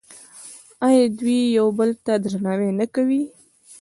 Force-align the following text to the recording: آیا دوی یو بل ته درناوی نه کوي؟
آیا 0.87 1.05
دوی 1.19 1.39
یو 1.57 1.67
بل 1.77 1.89
ته 2.05 2.13
درناوی 2.23 2.69
نه 2.79 2.85
کوي؟ 2.93 3.21